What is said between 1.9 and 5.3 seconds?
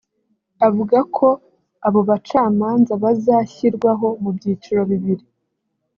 bacamanza bazashyirwaho mu byiciro bibiri